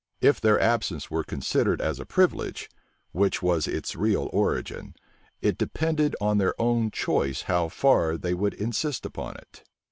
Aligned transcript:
If 0.19 0.41
their 0.41 0.59
absence 0.59 1.11
were 1.11 1.23
considered 1.23 1.79
as 1.79 1.99
a 1.99 2.07
privilege, 2.07 2.71
which 3.11 3.43
was 3.43 3.67
its 3.67 3.95
real 3.95 4.31
origin, 4.33 4.95
it 5.43 5.59
depended 5.59 6.15
on 6.19 6.39
their 6.39 6.59
own 6.59 6.89
choice 6.89 7.43
how 7.43 7.69
far 7.69 8.17
they 8.17 8.33
would 8.33 8.55
insist 8.55 9.05
upon 9.05 9.35
it. 9.35 9.63